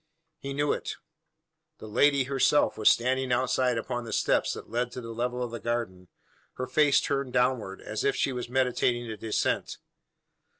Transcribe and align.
He 0.39 0.53
knew 0.55 0.73
it. 0.73 0.95
The 1.77 1.85
lady 1.85 2.23
herself 2.23 2.75
was 2.75 2.89
standing 2.89 3.31
outside 3.31 3.77
upon 3.77 4.03
the 4.03 4.11
steps 4.11 4.53
that 4.53 4.67
led 4.67 4.91
to 4.93 4.99
the 5.01 5.11
level 5.13 5.43
of 5.43 5.51
the 5.51 5.59
garden, 5.59 6.07
her 6.53 6.65
face 6.65 6.99
turned 6.99 7.33
downward, 7.33 7.81
as 7.81 8.03
if 8.03 8.15
she 8.15 8.33
was 8.33 8.49
meditating 8.49 9.05
a 9.11 9.15
descent. 9.15 9.77